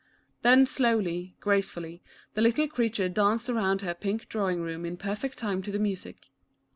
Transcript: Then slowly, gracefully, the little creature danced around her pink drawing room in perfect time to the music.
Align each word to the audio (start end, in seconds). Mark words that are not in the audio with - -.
Then 0.41 0.65
slowly, 0.65 1.35
gracefully, 1.41 2.01
the 2.33 2.41
little 2.41 2.67
creature 2.67 3.07
danced 3.07 3.51
around 3.51 3.81
her 3.81 3.93
pink 3.93 4.27
drawing 4.27 4.61
room 4.63 4.83
in 4.83 4.97
perfect 4.97 5.37
time 5.37 5.61
to 5.61 5.71
the 5.71 5.77
music. 5.77 6.31